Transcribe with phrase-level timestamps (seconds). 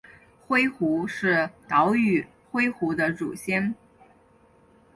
[0.47, 3.75] 灰狐是岛屿灰狐的祖先。